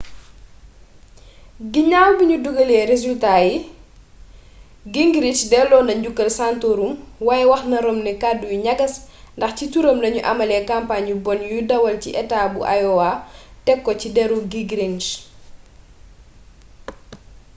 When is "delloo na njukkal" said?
5.51-6.29